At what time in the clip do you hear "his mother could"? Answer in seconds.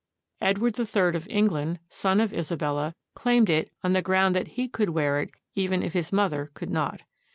5.93-6.71